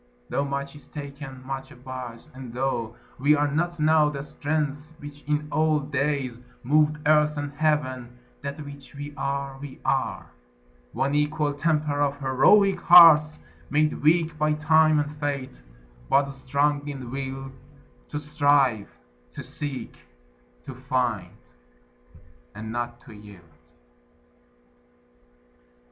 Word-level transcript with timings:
Tho' 0.29 0.43
much 0.43 0.75
is 0.75 0.87
taken, 0.87 1.45
much 1.45 1.69
abides; 1.69 2.31
and 2.33 2.51
tho' 2.51 2.95
We 3.19 3.35
are 3.35 3.47
not 3.47 3.79
now 3.79 4.09
that 4.09 4.23
strength 4.23 4.95
which 4.97 5.21
in 5.27 5.47
old 5.51 5.91
days 5.91 6.39
Moved 6.63 6.97
earth 7.07 7.37
and 7.37 7.53
heaven, 7.53 8.17
that 8.41 8.65
which 8.65 8.95
we 8.95 9.13
are, 9.15 9.59
we 9.59 9.79
are; 9.85 10.31
One 10.91 11.13
equal 11.13 11.53
temper 11.53 12.01
of 12.01 12.17
heroic 12.17 12.79
hearts, 12.79 13.37
Made 13.69 14.01
weak 14.01 14.35
by 14.39 14.53
time 14.53 14.97
and 14.99 15.15
fate, 15.19 15.61
but 16.09 16.31
strong 16.31 16.87
in 16.87 17.11
will 17.11 17.51
To 18.09 18.17
strive, 18.19 18.89
to 19.33 19.43
seek, 19.43 19.95
to 20.65 20.73
find, 20.73 21.29
and 22.55 22.71
not 22.71 23.01
to 23.01 23.13
yield. 23.13 23.41